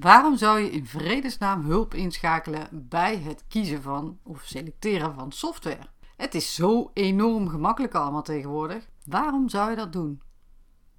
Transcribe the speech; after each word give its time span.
Waarom 0.00 0.36
zou 0.36 0.60
je 0.60 0.70
in 0.70 0.86
vredesnaam 0.86 1.64
hulp 1.64 1.94
inschakelen 1.94 2.68
bij 2.72 3.18
het 3.18 3.44
kiezen 3.48 3.82
van 3.82 4.18
of 4.22 4.42
selecteren 4.44 5.14
van 5.14 5.32
software? 5.32 5.86
Het 6.16 6.34
is 6.34 6.54
zo 6.54 6.90
enorm 6.94 7.48
gemakkelijk 7.48 7.94
allemaal 7.94 8.22
tegenwoordig. 8.22 8.88
Waarom 9.04 9.48
zou 9.48 9.70
je 9.70 9.76
dat 9.76 9.92
doen? 9.92 10.22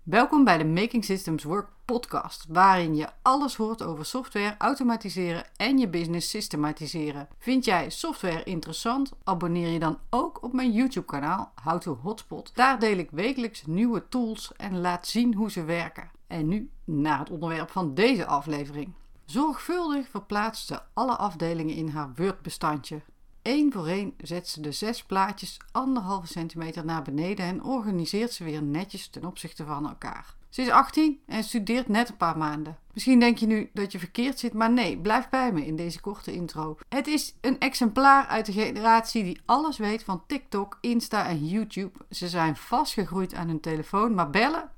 Welkom 0.04 0.44
bij 0.44 0.58
de 0.58 0.66
Making 0.66 1.06
Systems 1.06 1.44
Work 1.44 1.70
podcast, 1.86 2.46
waarin 2.50 2.96
je 2.96 3.08
alles 3.22 3.56
hoort 3.56 3.84
over 3.84 4.06
software, 4.06 4.56
automatiseren 4.58 5.46
en 5.56 5.78
je 5.78 5.90
business 5.90 6.30
systematiseren. 6.30 7.28
Vind 7.38 7.66
jij 7.66 7.90
software 7.90 8.44
interessant? 8.44 9.12
Abonneer 9.24 9.70
je 9.70 9.80
dan 9.80 10.00
ook 10.10 10.44
op 10.44 10.54
mijn 10.54 10.72
YouTube 10.72 11.06
kanaal 11.06 11.52
How 11.64 11.80
to 11.80 12.00
Hotspot. 12.02 12.52
Daar 12.56 12.80
deel 12.80 12.98
ik 12.98 13.12
wekelijks 13.12 13.66
nieuwe 13.66 14.08
tools 14.08 14.52
en 14.58 14.82
laat 14.82 15.08
zien 15.08 15.34
hoe 15.34 15.52
ze 15.52 15.64
werken. 15.64 16.12
En 16.34 16.48
nu 16.48 16.70
naar 16.84 17.20
het 17.20 17.30
onderwerp 17.30 17.70
van 17.70 17.94
deze 17.94 18.26
aflevering. 18.26 18.94
Zorgvuldig 19.26 20.08
verplaatst 20.10 20.68
ze 20.68 20.80
alle 20.94 21.16
afdelingen 21.16 21.76
in 21.76 21.88
haar 21.88 22.12
Word-bestandje. 22.16 23.02
Eén 23.42 23.72
voor 23.72 23.88
één 23.88 24.14
zet 24.18 24.48
ze 24.48 24.62
de 24.62 24.72
zes 24.72 25.04
plaatjes 25.04 25.58
anderhalve 25.72 26.28
centimeter 26.28 26.86
naar 26.86 27.02
beneden 27.02 27.46
en 27.46 27.64
organiseert 27.64 28.32
ze 28.32 28.44
weer 28.44 28.64
netjes 28.64 29.08
ten 29.08 29.26
opzichte 29.26 29.66
van 29.66 29.88
elkaar. 29.88 30.36
Ze 30.50 30.62
is 30.62 30.70
18 30.70 31.20
en 31.26 31.44
studeert 31.44 31.88
net 31.88 32.10
een 32.10 32.18
paar 32.18 32.38
maanden. 32.38 32.78
Misschien 32.94 33.20
denk 33.20 33.38
je 33.38 33.46
nu 33.46 33.70
dat 33.74 33.92
je 33.92 34.00
verkeerd 34.00 34.40
zit, 34.40 34.54
maar 34.54 34.72
nee, 34.72 34.98
blijf 34.98 35.30
bij 35.30 35.52
me 35.52 35.66
in 35.66 35.76
deze 35.76 36.02
korte 36.02 36.34
intro. 36.34 36.78
Het 36.90 37.08
is 37.08 37.36
een 37.42 37.60
exemplaar 37.60 38.28
uit 38.28 38.46
de 38.46 38.52
generatie 38.52 39.24
die 39.24 39.42
alles 39.46 39.78
weet 39.78 40.04
van 40.04 40.24
TikTok, 40.28 40.78
Insta 40.82 41.28
en 41.28 41.48
YouTube. 41.48 42.00
Ze 42.10 42.28
zijn 42.28 42.56
vastgegroeid 42.56 43.34
aan 43.34 43.48
hun 43.48 43.60
telefoon, 43.60 44.14
maar 44.14 44.30
bellen, 44.30 44.72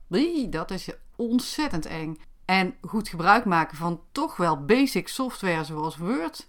dat 0.50 0.72
is 0.72 0.90
ontzettend 1.16 1.86
eng. 1.86 2.18
En 2.46 2.76
goed 2.82 3.08
gebruik 3.08 3.46
maken 3.46 3.78
van 3.78 4.02
toch 4.12 4.38
wel 4.38 4.66
basic 4.66 5.08
software 5.08 5.64
zoals 5.64 5.98
Word, 5.98 6.48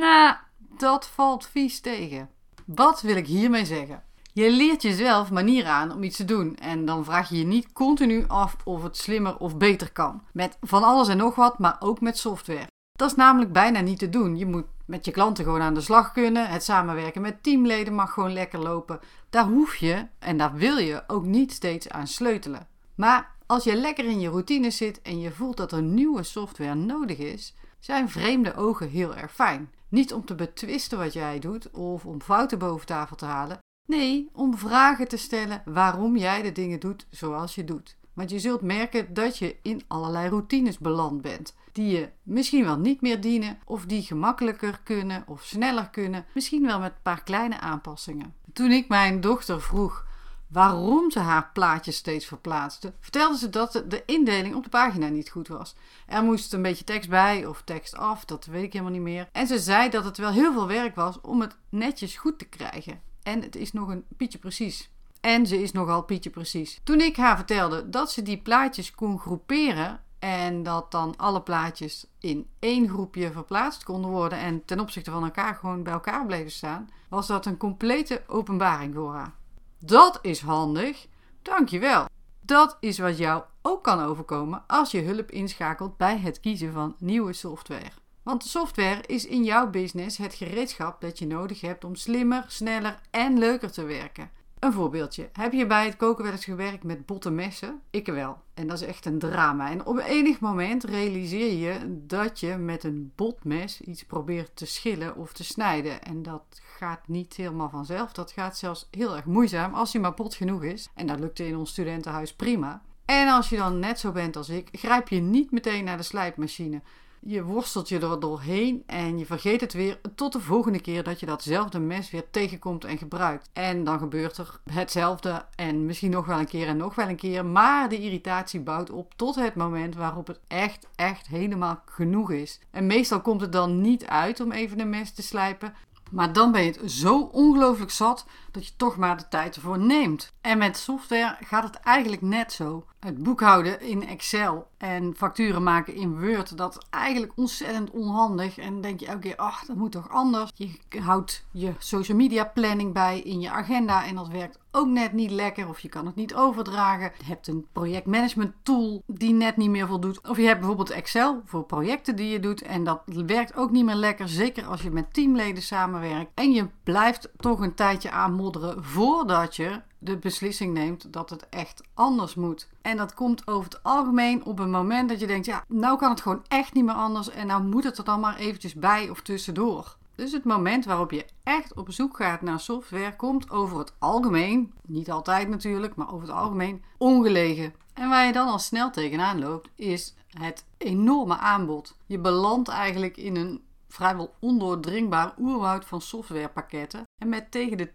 nou, 0.00 0.36
dat 0.58 1.06
valt 1.06 1.46
vies 1.46 1.80
tegen. 1.80 2.30
Wat 2.66 3.00
wil 3.00 3.16
ik 3.16 3.26
hiermee 3.26 3.64
zeggen? 3.64 4.02
Je 4.32 4.50
leert 4.50 4.82
jezelf 4.82 5.30
manieren 5.30 5.70
aan 5.70 5.92
om 5.92 6.02
iets 6.02 6.16
te 6.16 6.24
doen 6.24 6.56
en 6.56 6.84
dan 6.84 7.04
vraag 7.04 7.28
je 7.28 7.38
je 7.38 7.44
niet 7.44 7.72
continu 7.72 8.24
af 8.28 8.56
of 8.64 8.82
het 8.82 8.96
slimmer 8.96 9.36
of 9.36 9.56
beter 9.56 9.92
kan. 9.92 10.22
Met 10.32 10.58
van 10.60 10.82
alles 10.82 11.08
en 11.08 11.16
nog 11.16 11.34
wat, 11.34 11.58
maar 11.58 11.76
ook 11.78 12.00
met 12.00 12.18
software. 12.18 12.66
Dat 12.92 13.10
is 13.10 13.16
namelijk 13.16 13.52
bijna 13.52 13.80
niet 13.80 13.98
te 13.98 14.08
doen. 14.08 14.36
Je 14.36 14.46
moet 14.46 14.66
met 14.86 15.04
je 15.04 15.10
klanten 15.10 15.44
gewoon 15.44 15.60
aan 15.60 15.74
de 15.74 15.80
slag 15.80 16.12
kunnen. 16.12 16.48
Het 16.48 16.64
samenwerken 16.64 17.20
met 17.20 17.42
teamleden 17.42 17.94
mag 17.94 18.12
gewoon 18.12 18.32
lekker 18.32 18.58
lopen. 18.58 19.00
Daar 19.30 19.44
hoef 19.44 19.76
je 19.76 20.06
en 20.18 20.36
daar 20.36 20.54
wil 20.54 20.76
je 20.76 21.02
ook 21.06 21.24
niet 21.24 21.52
steeds 21.52 21.88
aan 21.88 22.06
sleutelen. 22.06 22.66
Maar 22.94 23.36
als 23.48 23.64
je 23.64 23.76
lekker 23.76 24.04
in 24.04 24.20
je 24.20 24.28
routine 24.28 24.70
zit 24.70 25.02
en 25.02 25.20
je 25.20 25.30
voelt 25.30 25.56
dat 25.56 25.72
er 25.72 25.82
nieuwe 25.82 26.22
software 26.22 26.74
nodig 26.74 27.18
is, 27.18 27.54
zijn 27.78 28.08
vreemde 28.08 28.54
ogen 28.54 28.88
heel 28.88 29.16
erg 29.16 29.34
fijn. 29.34 29.70
Niet 29.88 30.12
om 30.12 30.24
te 30.24 30.34
betwisten 30.34 30.98
wat 30.98 31.12
jij 31.12 31.38
doet 31.38 31.70
of 31.70 32.06
om 32.06 32.22
fouten 32.22 32.58
boven 32.58 32.86
tafel 32.86 33.16
te 33.16 33.24
halen. 33.24 33.58
Nee, 33.86 34.28
om 34.32 34.58
vragen 34.58 35.08
te 35.08 35.16
stellen 35.16 35.62
waarom 35.64 36.16
jij 36.16 36.42
de 36.42 36.52
dingen 36.52 36.80
doet 36.80 37.06
zoals 37.10 37.54
je 37.54 37.64
doet. 37.64 37.96
Want 38.12 38.30
je 38.30 38.38
zult 38.38 38.60
merken 38.60 39.14
dat 39.14 39.38
je 39.38 39.56
in 39.62 39.82
allerlei 39.86 40.28
routines 40.28 40.78
beland 40.78 41.22
bent, 41.22 41.54
die 41.72 41.86
je 41.86 42.10
misschien 42.22 42.64
wel 42.64 42.78
niet 42.78 43.00
meer 43.00 43.20
dienen 43.20 43.58
of 43.64 43.84
die 43.84 44.02
gemakkelijker 44.02 44.80
kunnen 44.84 45.24
of 45.26 45.44
sneller 45.44 45.88
kunnen, 45.88 46.24
misschien 46.34 46.66
wel 46.66 46.80
met 46.80 46.90
een 46.90 47.02
paar 47.02 47.22
kleine 47.22 47.60
aanpassingen. 47.60 48.34
Toen 48.52 48.70
ik 48.70 48.88
mijn 48.88 49.20
dochter 49.20 49.62
vroeg 49.62 50.06
waarom 50.48 51.10
ze 51.10 51.18
haar 51.18 51.50
plaatjes 51.52 51.96
steeds 51.96 52.26
verplaatste, 52.26 52.92
vertelde 53.00 53.38
ze 53.38 53.50
dat 53.50 53.84
de 53.88 54.02
indeling 54.06 54.54
op 54.54 54.64
de 54.64 54.68
pagina 54.68 55.08
niet 55.08 55.30
goed 55.30 55.48
was. 55.48 55.74
Er 56.06 56.22
moest 56.22 56.52
een 56.52 56.62
beetje 56.62 56.84
tekst 56.84 57.08
bij 57.08 57.46
of 57.46 57.62
tekst 57.64 57.96
af, 57.96 58.24
dat 58.24 58.46
weet 58.46 58.62
ik 58.62 58.72
helemaal 58.72 58.92
niet 58.92 59.02
meer. 59.02 59.28
En 59.32 59.46
ze 59.46 59.58
zei 59.58 59.90
dat 59.90 60.04
het 60.04 60.18
wel 60.18 60.30
heel 60.30 60.52
veel 60.52 60.66
werk 60.66 60.94
was 60.94 61.20
om 61.20 61.40
het 61.40 61.56
netjes 61.68 62.16
goed 62.16 62.38
te 62.38 62.44
krijgen. 62.44 63.00
En 63.22 63.42
het 63.42 63.56
is 63.56 63.72
nog 63.72 63.88
een 63.88 64.04
pietje 64.16 64.38
precies. 64.38 64.90
En 65.20 65.46
ze 65.46 65.62
is 65.62 65.72
nogal 65.72 66.02
pietje 66.02 66.30
precies. 66.30 66.80
Toen 66.84 67.00
ik 67.00 67.16
haar 67.16 67.36
vertelde 67.36 67.88
dat 67.88 68.12
ze 68.12 68.22
die 68.22 68.38
plaatjes 68.38 68.90
kon 68.90 69.18
groeperen 69.18 70.00
en 70.18 70.62
dat 70.62 70.90
dan 70.90 71.16
alle 71.16 71.42
plaatjes 71.42 72.06
in 72.18 72.46
één 72.58 72.88
groepje 72.88 73.32
verplaatst 73.32 73.84
konden 73.84 74.10
worden 74.10 74.38
en 74.38 74.64
ten 74.64 74.80
opzichte 74.80 75.10
van 75.10 75.24
elkaar 75.24 75.54
gewoon 75.54 75.82
bij 75.82 75.92
elkaar 75.92 76.26
bleven 76.26 76.50
staan, 76.50 76.90
was 77.08 77.26
dat 77.26 77.46
een 77.46 77.56
complete 77.56 78.22
openbaring 78.26 78.94
voor 78.94 79.14
haar. 79.14 79.34
Dat 79.78 80.18
is 80.22 80.40
handig. 80.40 81.06
Dankjewel. 81.42 82.06
Dat 82.40 82.76
is 82.80 82.98
wat 82.98 83.18
jou 83.18 83.42
ook 83.62 83.84
kan 83.84 84.00
overkomen 84.00 84.64
als 84.66 84.90
je 84.90 85.00
hulp 85.02 85.30
inschakelt 85.30 85.96
bij 85.96 86.18
het 86.18 86.40
kiezen 86.40 86.72
van 86.72 86.96
nieuwe 86.98 87.32
software. 87.32 87.90
Want 88.22 88.44
software 88.44 89.02
is 89.06 89.26
in 89.26 89.44
jouw 89.44 89.70
business 89.70 90.16
het 90.16 90.34
gereedschap 90.34 91.00
dat 91.00 91.18
je 91.18 91.26
nodig 91.26 91.60
hebt 91.60 91.84
om 91.84 91.94
slimmer, 91.94 92.44
sneller 92.46 93.00
en 93.10 93.38
leuker 93.38 93.72
te 93.72 93.82
werken. 93.82 94.30
Een 94.58 94.72
voorbeeldje. 94.72 95.28
Heb 95.32 95.52
je 95.52 95.66
bij 95.66 95.84
het 95.84 95.96
koken 95.96 96.24
wel 96.24 96.32
eens 96.32 96.44
gewerkt 96.44 96.84
met 96.84 97.06
botte 97.06 97.30
messen? 97.30 97.80
Ik 97.90 98.06
wel. 98.06 98.38
En 98.54 98.66
dat 98.66 98.80
is 98.80 98.86
echt 98.86 99.06
een 99.06 99.18
drama. 99.18 99.70
En 99.70 99.86
op 99.86 99.98
enig 99.98 100.40
moment 100.40 100.84
realiseer 100.84 101.52
je 101.52 102.00
dat 102.06 102.40
je 102.40 102.56
met 102.56 102.84
een 102.84 103.12
botmes 103.16 103.80
iets 103.80 104.04
probeert 104.04 104.56
te 104.56 104.66
schillen 104.66 105.16
of 105.16 105.32
te 105.32 105.44
snijden. 105.44 106.02
En 106.02 106.22
dat 106.22 106.42
gaat 106.76 107.08
niet 107.08 107.34
helemaal 107.34 107.68
vanzelf. 107.68 108.12
Dat 108.12 108.30
gaat 108.30 108.56
zelfs 108.56 108.88
heel 108.90 109.16
erg 109.16 109.24
moeizaam 109.24 109.74
als 109.74 109.92
hij 109.92 110.02
maar 110.02 110.14
bot 110.14 110.34
genoeg 110.34 110.62
is. 110.62 110.88
En 110.94 111.06
dat 111.06 111.20
lukte 111.20 111.46
in 111.46 111.56
ons 111.56 111.70
studentenhuis 111.70 112.34
prima. 112.34 112.82
En 113.04 113.28
als 113.28 113.48
je 113.48 113.56
dan 113.56 113.78
net 113.78 113.98
zo 113.98 114.12
bent 114.12 114.36
als 114.36 114.48
ik, 114.48 114.68
grijp 114.72 115.08
je 115.08 115.20
niet 115.20 115.50
meteen 115.50 115.84
naar 115.84 115.96
de 115.96 116.02
slijpmachine. 116.02 116.82
Je 117.20 117.42
worstelt 117.42 117.88
je 117.88 117.98
er 117.98 118.20
doorheen 118.20 118.82
en 118.86 119.18
je 119.18 119.26
vergeet 119.26 119.60
het 119.60 119.72
weer 119.72 120.00
tot 120.14 120.32
de 120.32 120.40
volgende 120.40 120.80
keer 120.80 121.02
dat 121.02 121.20
je 121.20 121.26
datzelfde 121.26 121.78
mes 121.78 122.10
weer 122.10 122.30
tegenkomt 122.30 122.84
en 122.84 122.98
gebruikt. 122.98 123.48
En 123.52 123.84
dan 123.84 123.98
gebeurt 123.98 124.36
er 124.36 124.60
hetzelfde 124.70 125.44
en 125.54 125.86
misschien 125.86 126.10
nog 126.10 126.26
wel 126.26 126.38
een 126.38 126.46
keer 126.46 126.66
en 126.66 126.76
nog 126.76 126.94
wel 126.94 127.08
een 127.08 127.16
keer. 127.16 127.46
Maar 127.46 127.88
de 127.88 128.00
irritatie 128.00 128.60
bouwt 128.60 128.90
op 128.90 129.14
tot 129.16 129.34
het 129.34 129.54
moment 129.54 129.94
waarop 129.94 130.26
het 130.26 130.40
echt, 130.46 130.86
echt 130.94 131.26
helemaal 131.26 131.82
genoeg 131.86 132.30
is. 132.30 132.60
En 132.70 132.86
meestal 132.86 133.20
komt 133.20 133.40
het 133.40 133.52
dan 133.52 133.80
niet 133.80 134.06
uit 134.06 134.40
om 134.40 134.52
even 134.52 134.80
een 134.80 134.90
mes 134.90 135.12
te 135.12 135.22
slijpen. 135.22 135.74
Maar 136.10 136.32
dan 136.32 136.52
ben 136.52 136.62
je 136.62 136.70
het 136.70 136.90
zo 136.90 137.20
ongelooflijk 137.20 137.90
zat 137.90 138.26
dat 138.50 138.66
je 138.66 138.72
toch 138.76 138.96
maar 138.96 139.16
de 139.16 139.28
tijd 139.28 139.56
ervoor 139.56 139.78
neemt. 139.78 140.32
En 140.40 140.58
met 140.58 140.76
software 140.76 141.36
gaat 141.40 141.64
het 141.64 141.76
eigenlijk 141.76 142.22
net 142.22 142.52
zo. 142.52 142.86
Het 142.98 143.22
boekhouden 143.22 143.80
in 143.80 144.06
Excel 144.06 144.68
en 144.78 145.14
facturen 145.16 145.62
maken 145.62 145.94
in 145.94 146.20
Word, 146.20 146.56
dat 146.56 146.76
is 146.76 146.86
eigenlijk 146.90 147.32
ontzettend 147.36 147.90
onhandig. 147.90 148.58
En 148.58 148.80
denk 148.80 149.00
je 149.00 149.06
elke 149.06 149.20
keer, 149.20 149.36
ach, 149.36 149.64
dat 149.64 149.76
moet 149.76 149.92
toch 149.92 150.10
anders. 150.10 150.50
Je 150.54 150.78
houdt 151.00 151.44
je 151.52 151.72
social 151.78 152.16
media 152.16 152.44
planning 152.44 152.92
bij 152.92 153.20
in 153.20 153.40
je 153.40 153.50
agenda 153.50 154.06
en 154.06 154.14
dat 154.14 154.28
werkt 154.28 154.58
ook 154.70 154.86
net 154.86 155.12
niet 155.12 155.30
lekker 155.30 155.68
of 155.68 155.80
je 155.80 155.88
kan 155.88 156.06
het 156.06 156.14
niet 156.14 156.34
overdragen. 156.34 157.12
Je 157.18 157.24
hebt 157.24 157.46
een 157.46 157.66
projectmanagement 157.72 158.54
tool 158.62 159.02
die 159.06 159.32
net 159.32 159.56
niet 159.56 159.70
meer 159.70 159.86
voldoet. 159.86 160.28
Of 160.28 160.36
je 160.36 160.46
hebt 160.46 160.58
bijvoorbeeld 160.58 160.90
Excel 160.90 161.42
voor 161.44 161.64
projecten 161.64 162.16
die 162.16 162.28
je 162.28 162.40
doet 162.40 162.62
en 162.62 162.84
dat 162.84 163.02
werkt 163.06 163.56
ook 163.56 163.70
niet 163.70 163.84
meer 163.84 163.94
lekker. 163.94 164.28
Zeker 164.28 164.64
als 164.64 164.82
je 164.82 164.90
met 164.90 165.14
teamleden 165.14 165.62
samenwerkt. 165.98 166.30
En 166.34 166.52
je 166.52 166.68
blijft 166.82 167.28
toch 167.36 167.60
een 167.60 167.74
tijdje 167.74 168.10
aanmodderen 168.10 168.84
voordat 168.84 169.56
je 169.56 169.80
de 169.98 170.16
beslissing 170.16 170.74
neemt 170.74 171.12
dat 171.12 171.30
het 171.30 171.48
echt 171.48 171.82
anders 171.94 172.34
moet. 172.34 172.68
En 172.82 172.96
dat 172.96 173.14
komt 173.14 173.46
over 173.46 173.64
het 173.64 173.82
algemeen 173.82 174.44
op 174.44 174.58
een 174.58 174.70
moment 174.70 175.08
dat 175.08 175.20
je 175.20 175.26
denkt: 175.26 175.46
ja, 175.46 175.64
nou 175.68 175.98
kan 175.98 176.10
het 176.10 176.20
gewoon 176.20 176.44
echt 176.48 176.72
niet 176.72 176.84
meer 176.84 176.94
anders 176.94 177.30
en 177.30 177.46
nou 177.46 177.62
moet 177.62 177.84
het 177.84 177.98
er 177.98 178.04
dan 178.04 178.20
maar 178.20 178.36
eventjes 178.36 178.74
bij 178.74 179.08
of 179.10 179.20
tussendoor. 179.20 179.96
Dus 180.14 180.32
het 180.32 180.44
moment 180.44 180.84
waarop 180.84 181.10
je 181.10 181.26
echt 181.42 181.74
op 181.74 181.92
zoek 181.92 182.16
gaat 182.16 182.42
naar 182.42 182.60
software 182.60 183.16
komt 183.16 183.50
over 183.50 183.78
het 183.78 183.92
algemeen, 183.98 184.72
niet 184.86 185.10
altijd 185.10 185.48
natuurlijk, 185.48 185.94
maar 185.94 186.12
over 186.12 186.28
het 186.28 186.36
algemeen 186.36 186.82
ongelegen. 186.96 187.74
En 187.94 188.08
waar 188.08 188.26
je 188.26 188.32
dan 188.32 188.48
al 188.48 188.58
snel 188.58 188.90
tegenaan 188.90 189.38
loopt, 189.38 189.68
is 189.74 190.14
het 190.28 190.64
enorme 190.78 191.36
aanbod. 191.36 191.96
Je 192.06 192.18
belandt 192.18 192.68
eigenlijk 192.68 193.16
in 193.16 193.36
een 193.36 193.62
vrijwel 193.88 194.34
ondoordringbaar 194.40 195.34
oerwoud 195.38 195.84
van 195.84 196.00
softwarepakketten. 196.00 197.02
En 197.22 197.28
met 197.28 197.50
tegen 197.50 197.76
de 197.76 197.90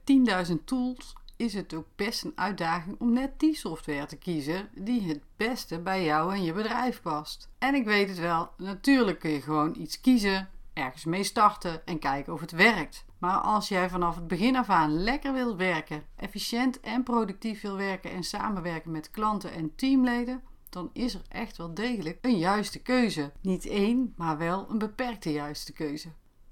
10.000 0.47 0.63
tools 0.65 1.15
is 1.35 1.53
het 1.53 1.73
ook 1.73 1.87
best 1.95 2.23
een 2.23 2.31
uitdaging 2.35 2.99
om 2.99 3.13
net 3.13 3.39
die 3.39 3.55
software 3.55 4.05
te 4.05 4.17
kiezen 4.17 4.69
die 4.75 5.01
het 5.01 5.21
beste 5.37 5.79
bij 5.79 6.03
jou 6.03 6.33
en 6.33 6.43
je 6.43 6.53
bedrijf 6.53 7.01
past. 7.01 7.49
En 7.59 7.75
ik 7.75 7.85
weet 7.85 8.09
het 8.09 8.19
wel, 8.19 8.49
natuurlijk 8.57 9.19
kun 9.19 9.31
je 9.31 9.41
gewoon 9.41 9.75
iets 9.79 10.01
kiezen, 10.01 10.49
ergens 10.73 11.05
mee 11.05 11.23
starten 11.23 11.85
en 11.85 11.99
kijken 11.99 12.33
of 12.33 12.39
het 12.39 12.51
werkt. 12.51 13.05
Maar 13.17 13.37
als 13.37 13.67
jij 13.67 13.89
vanaf 13.89 14.15
het 14.15 14.27
begin 14.27 14.55
af 14.55 14.69
aan 14.69 15.03
lekker 15.03 15.33
wilt 15.33 15.57
werken, 15.57 16.03
efficiënt 16.15 16.79
en 16.79 17.03
productief 17.03 17.61
wil 17.61 17.75
werken 17.75 18.11
en 18.11 18.23
samenwerken 18.23 18.91
met 18.91 19.11
klanten 19.11 19.51
en 19.51 19.75
teamleden, 19.75 20.43
dan 20.73 20.89
is 20.93 21.13
er 21.13 21.21
echt 21.29 21.57
wel 21.57 21.73
degelijk 21.73 22.17
een 22.21 22.37
juiste 22.37 22.79
keuze. 22.79 23.31
Niet 23.41 23.65
één, 23.65 24.13
maar 24.17 24.37
wel 24.37 24.65
een 24.69 24.77
beperkte 24.77 25.31
juiste 25.31 25.73
keuze. 25.73 26.07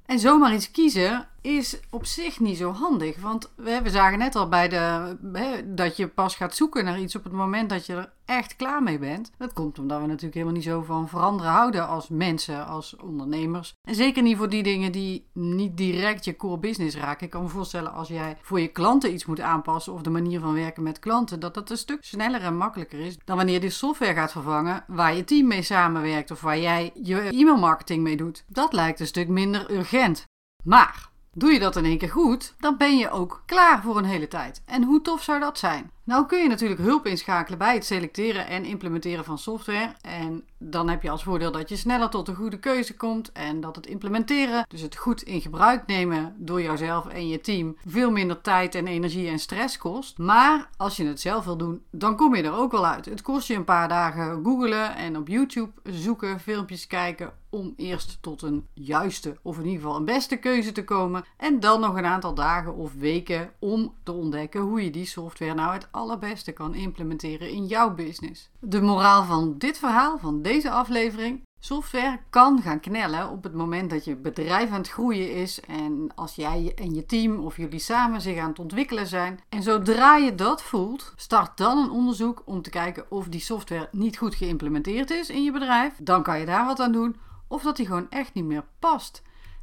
En 0.06 0.20
zomaar 0.20 0.54
iets 0.54 0.72
kiezen 0.72 1.28
is 1.42 1.80
op 1.90 2.06
zich 2.06 2.40
niet 2.40 2.58
zo 2.58 2.72
handig. 2.72 3.22
Want 3.22 3.52
we, 3.56 3.82
zagen 3.86 4.18
net 4.18 4.36
al 4.36 4.50
bij 4.50 4.70
de, 4.70 5.18
hè, 5.34 5.74
dat 5.74 5.98
je 5.98 6.08
pas 6.08 6.36
gaat 6.36 6.56
zoeken 6.56 6.86
naar 6.86 7.00
iets 7.00 7.16
op 7.16 7.24
het 7.24 7.34
moment 7.34 7.70
dat 7.70 7.86
je 7.86 7.94
er 7.94 8.14
echt 8.26 8.56
klaar 8.56 8.84
mee 8.84 9.00
bent. 9.00 9.32
Dat 9.38 9.54
komt 9.54 9.80
omdat 9.80 10.02
we 10.02 10.06
natuurlijk 10.06 10.34
helemaal 10.34 10.56
niet 10.56 10.64
zo 10.64 10.82
van 10.82 11.10
veranderen 11.10 11.52
houden 11.52 11.88
als 11.88 12.10
mensen, 12.10 12.68
als 12.68 12.96
ondernemers. 12.96 13.76
En 13.82 13.96
zeker 13.96 14.24
niet 14.24 14.38
voor 14.38 14.50
die 14.50 14.64
dingen 14.64 14.92
die 14.92 15.28
niet 15.34 15.78
direct 15.78 16.26
je 16.26 16.36
core 16.36 16.60
business 16.60 16.96
raken. 16.96 17.26
Ik 17.26 17.32
kan 17.32 17.42
me 17.42 17.48
voorstellen 17.48 17.94
als 17.94 18.08
jij 18.08 18.38
voor 18.42 18.60
je 18.60 18.68
klanten 18.68 19.14
iets 19.14 19.26
moet 19.26 19.40
aanpassen 19.40 19.94
of 19.94 20.02
de 20.02 20.10
manier 20.10 20.40
van 20.40 20.54
werken 20.54 20.84
met 20.84 21.00
klanten, 21.00 21.40
dat 21.40 21.54
dat 21.54 21.70
een 21.70 21.78
stuk 21.78 22.04
sneller 22.04 22.42
en 22.42 22.58
makkelijker 22.58 23.00
is 23.00 23.18
dan 23.26 23.36
wanneer 23.36 23.54
je 23.54 23.60
de 23.60 23.70
software 23.70 24.14
gaat 24.14 24.32
vervangen 24.32 24.84
waar 24.88 25.16
je 25.16 25.24
team 25.24 25.48
mee 25.48 25.62
samenwerkt 25.62 26.32
of 26.32 26.42
waar 26.42 26.60
jij 26.60 26.92
je 27.04 27.22
e-mailmarketing 27.22 28.04
mee 28.04 28.18
doet. 28.18 28.44
Dat 28.48 28.74
lijkt 28.74 29.00
een 29.00 29.08
stuk 29.08 29.28
minder 29.28 29.72
urgent. 29.72 30.26
Maar 30.64 31.10
Doe 31.34 31.52
je 31.52 31.60
dat 31.60 31.76
in 31.76 31.86
één 31.86 31.98
keer 31.98 32.10
goed, 32.10 32.56
dan 32.60 32.78
ben 32.78 32.98
je 32.98 33.10
ook 33.10 33.44
klaar 33.46 33.82
voor 33.82 33.98
een 33.98 34.06
hele 34.06 34.28
tijd. 34.28 34.62
En 34.66 34.84
hoe 34.84 35.02
tof 35.02 35.24
zou 35.24 35.40
dat 35.40 35.58
zijn? 35.58 35.92
Nou 36.12 36.26
kun 36.26 36.42
je 36.42 36.48
natuurlijk 36.48 36.82
hulp 36.82 37.06
inschakelen 37.06 37.60
bij 37.60 37.74
het 37.74 37.86
selecteren 37.86 38.48
en 38.48 38.66
implementeren 38.66 39.24
van 39.24 39.38
software. 39.38 39.94
En 40.02 40.44
dan 40.64 40.90
heb 40.90 41.02
je 41.02 41.10
als 41.10 41.24
voordeel 41.24 41.52
dat 41.52 41.70
je 41.70 41.76
sneller 41.76 42.10
tot 42.10 42.28
een 42.28 42.36
goede 42.36 42.60
keuze 42.60 42.96
komt 42.96 43.32
en 43.32 43.62
dat 43.62 43.76
het 43.76 43.88
implementeren, 43.88 44.66
dus 44.68 44.82
het 44.82 44.96
goed 44.96 45.22
in 45.22 45.42
gebruik 45.42 45.86
nemen 45.86 46.36
door 46.38 46.62
jouzelf 46.62 47.08
en 47.08 47.28
je 47.28 47.42
team, 47.42 47.78
veel 47.86 48.12
minder 48.12 48.42
tijd 48.42 48.76
en 48.76 48.88
energie 48.88 49.28
en 49.28 49.40
stress 49.40 49.78
kost. 49.78 50.18
Maar 50.18 50.70
als 50.78 50.98
je 50.98 51.06
het 51.06 51.20
zelf 51.20 51.46
wil 51.46 51.58
doen, 51.58 51.82
dan 51.92 52.16
kom 52.16 52.36
je 52.36 52.44
er 52.44 52.58
ook 52.58 52.72
wel 52.72 52.86
uit. 52.86 53.06
Het 53.06 53.22
kost 53.22 53.48
je 53.48 53.56
een 53.56 53.64
paar 53.64 53.88
dagen 53.88 54.44
googelen 54.44 54.96
en 54.96 55.18
op 55.18 55.28
YouTube 55.28 55.72
zoeken, 55.84 56.40
filmpjes 56.40 56.88
kijken 56.88 57.34
om 57.52 57.74
eerst 57.78 58.18
tot 58.22 58.42
een 58.42 58.68
juiste 58.74 59.38
of 59.42 59.58
in 59.58 59.66
ieder 59.66 59.82
geval 59.82 59.96
een 59.96 60.06
beste 60.06 60.36
keuze 60.36 60.72
te 60.72 60.84
komen. 60.84 61.24
En 61.38 61.60
dan 61.60 61.80
nog 61.80 61.98
een 61.98 62.06
aantal 62.06 62.34
dagen 62.34 62.76
of 62.76 62.94
weken 62.94 63.52
om 63.60 63.94
te 64.04 64.12
ontdekken 64.12 64.62
hoe 64.62 64.84
je 64.84 64.92
die 64.92 65.06
software 65.06 65.54
nou 65.54 65.74
het 65.74 65.88
allerbeste 65.92 66.52
kan 66.52 66.76
implementeren 66.76 67.50
in 67.50 67.66
jouw 67.66 67.94
business. 67.94 68.50
De 68.60 68.82
moraal 68.82 69.24
van 69.24 69.58
dit 69.58 69.78
verhaal, 69.78 70.18
van 70.18 70.42
deze 70.52 70.70
aflevering. 70.70 71.42
Software 71.60 72.20
kan 72.30 72.62
gaan 72.62 72.80
knellen 72.80 73.30
op 73.30 73.44
het 73.44 73.54
moment 73.54 73.90
dat 73.90 74.06
je 74.06 74.16
bedrijf 74.16 74.72
aan 74.72 74.78
het 74.78 74.90
groeien 74.90 75.34
is 75.34 75.60
en 75.60 76.12
als 76.16 76.36
jij 76.36 76.72
en 76.76 76.94
je 76.94 77.06
team 77.06 77.40
of 77.40 77.58
jullie 77.58 77.80
samen 77.80 78.22
zich 78.22 78.38
aan 78.38 78.50
het 78.50 78.60
ontwikkelen 78.60 79.08
zijn. 79.08 79.40
En 79.50 79.64
zodra 79.64 80.16
je 80.16 80.36
dat 80.36 80.64
voelt, 80.64 81.14
start 81.16 81.58
dan 81.58 81.78
een 81.78 81.90
onderzoek 81.90 82.42
om 82.46 82.62
te 82.62 82.70
kijken 82.70 83.12
of 83.12 83.28
die 83.28 83.40
software 83.40 83.90
niet 83.92 84.18
goed 84.18 84.36
geïmplementeerd 84.36 85.10
is 85.10 85.30
in 85.30 85.44
je 85.44 85.52
bedrijf. 85.52 85.94
Dan 86.02 86.24
kan 86.24 86.40
je 86.40 86.46
daar 86.46 86.66
wat 86.66 86.80
aan 86.80 86.92
doen 86.92 87.16
of 87.48 87.62
dat 87.62 87.76
die 87.76 87.86
gewoon 87.86 88.10
echt 88.10 88.34
niet 88.34 88.46
meer 88.46 88.66
past. 88.80 89.22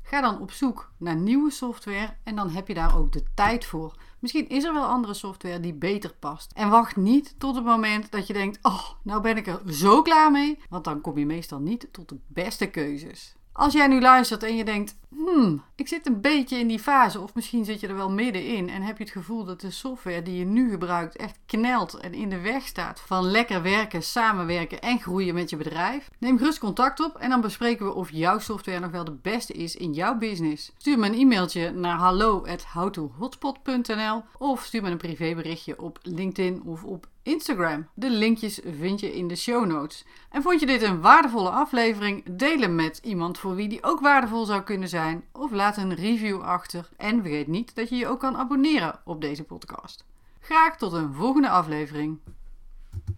Ga 0.09 0.21
dan 0.21 0.41
op 0.41 0.51
zoek 0.51 0.91
naar 0.97 1.17
nieuwe 1.17 1.51
software 1.51 2.15
en 2.23 2.37
dan 2.37 2.51
heb 2.51 2.69
je 2.69 2.75
daar 2.75 2.99
ook 2.99 3.13
de 3.13 3.23
tijd 3.35 3.65
voor. 3.65 3.97
Misschien 4.19 4.49
is 4.49 4.65
er 4.65 4.73
wel 4.73 4.85
andere 4.85 5.15
software 5.15 5.61
die 5.61 5.75
beter 5.75 6.15
past. 6.19 6.53
En 6.53 6.71
wacht 6.71 6.97
niet 6.97 7.35
tot 7.39 7.55
het 7.55 7.65
moment 7.65 8.11
dat 8.11 8.27
je 8.27 8.33
denkt: 8.33 8.59
Oh, 8.63 8.91
nou 9.03 9.21
ben 9.23 9.37
ik 9.37 9.47
er 9.47 9.61
zo 9.67 10.03
klaar 10.03 10.31
mee. 10.31 10.59
Want 10.69 10.85
dan 10.85 11.01
kom 11.01 11.19
je 11.19 11.27
meestal 11.27 11.59
niet 11.59 11.89
tot 11.93 12.09
de 12.09 12.19
beste 12.27 12.67
keuzes. 12.67 13.37
Als 13.59 13.73
jij 13.73 13.87
nu 13.87 14.01
luistert 14.01 14.43
en 14.43 14.57
je 14.57 14.65
denkt: 14.65 14.97
Hmm, 15.09 15.63
ik 15.75 15.89
zit 15.89 16.07
een 16.07 16.21
beetje 16.21 16.59
in 16.59 16.69
die 16.69 16.79
fase, 16.79 17.21
of 17.21 17.35
misschien 17.35 17.65
zit 17.65 17.81
je 17.81 17.87
er 17.87 17.97
wel 17.97 18.11
middenin 18.11 18.69
en 18.69 18.83
heb 18.83 18.99
je 18.99 19.05
het 19.05 19.13
gevoel 19.13 19.45
dat 19.45 19.61
de 19.61 19.71
software 19.71 20.23
die 20.23 20.39
je 20.39 20.45
nu 20.45 20.71
gebruikt 20.71 21.17
echt 21.17 21.39
knelt 21.47 21.95
en 21.95 22.15
in 22.15 22.29
de 22.29 22.41
weg 22.41 22.67
staat 22.67 23.01
van 23.01 23.25
lekker 23.25 23.63
werken, 23.63 24.03
samenwerken 24.03 24.81
en 24.81 25.01
groeien 25.01 25.35
met 25.35 25.51
je 25.51 25.57
bedrijf, 25.57 26.11
neem 26.19 26.39
gerust 26.39 26.59
contact 26.59 27.01
op 27.01 27.17
en 27.17 27.31
dan 27.31 27.41
bespreken 27.41 27.87
we 27.87 27.95
of 27.95 28.11
jouw 28.11 28.39
software 28.39 28.81
nog 28.81 28.91
wel 28.91 29.05
de 29.05 29.19
beste 29.23 29.53
is 29.53 29.77
in 29.77 29.93
jouw 29.93 30.19
business. 30.19 30.73
Stuur 30.77 30.99
me 30.99 31.07
een 31.07 31.19
e-mailtje 31.19 31.71
naar 31.71 31.97
hallo@howtohotspot.nl 31.97 34.23
of 34.39 34.65
stuur 34.65 34.83
me 34.83 34.91
een 34.91 34.97
privéberichtje 34.97 35.81
op 35.81 35.99
LinkedIn 36.03 36.63
of 36.65 36.85
op 36.85 37.07
Instagram. 37.29 37.89
De 37.95 38.11
linkjes 38.11 38.61
vind 38.79 39.01
je 39.01 39.15
in 39.15 39.29
de 39.29 39.37
show 39.37 39.67
notes. 39.67 40.05
En 40.31 40.43
vond 40.43 40.61
je 40.61 40.67
dit 40.67 40.83
een 40.83 41.01
waardevolle 41.01 41.51
aflevering? 41.51 42.25
Deel 42.31 42.61
hem 42.61 42.75
met 42.75 43.01
iemand 43.03 43.39
voor 43.39 43.55
wie 43.55 43.69
die 43.69 43.83
ook 43.83 44.01
waardevol 44.01 44.45
zou 44.45 44.63
kunnen 44.63 44.89
zijn. 44.89 45.25
Of 45.33 45.51
laat 45.51 45.77
een 45.77 45.95
review 45.95 46.41
achter. 46.41 46.89
En 46.97 47.21
vergeet 47.21 47.47
niet 47.47 47.75
dat 47.75 47.89
je 47.89 47.97
je 47.97 48.09
ook 48.09 48.21
kan 48.21 48.37
abonneren 48.37 49.01
op 49.05 49.21
deze 49.21 49.45
podcast. 49.45 50.05
Graag 50.41 50.77
tot 50.77 50.93
een 50.93 51.13
volgende 51.13 51.49
aflevering. 51.49 52.19